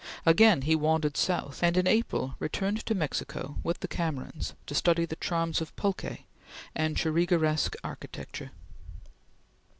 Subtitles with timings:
[0.25, 5.05] Again he wandered south, and in April returned to Mexico with the Camerons to study
[5.05, 6.23] the charms of pulque
[6.73, 8.49] and Churriguerresque architecture.